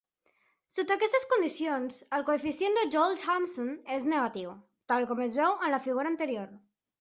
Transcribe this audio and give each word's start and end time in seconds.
Sota 0.75 0.95
aquestes 0.99 1.25
condicions, 1.33 1.99
el 2.17 2.25
coeficient 2.29 2.79
de 2.79 2.85
Joule-Thomson 2.95 3.69
és 3.99 4.09
negatiu, 4.15 4.57
tal 4.93 5.07
com 5.13 5.23
es 5.27 5.39
veu 5.43 5.55
en 5.69 5.77
la 5.77 5.83
figura 5.91 6.13
anterior. 6.15 6.51